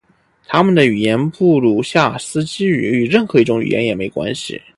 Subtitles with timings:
[0.47, 4.59] 他们的语言布鲁夏斯基语与任何一种语言也没关系。